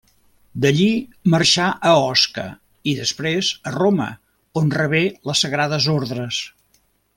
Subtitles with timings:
[0.61, 0.85] D'allí
[1.33, 2.45] marxà a Osca
[2.93, 4.09] i després a Roma,
[4.63, 6.45] on rebé les sagrades ordres.